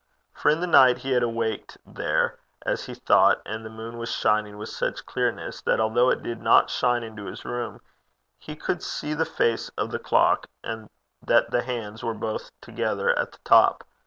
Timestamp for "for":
0.33-0.49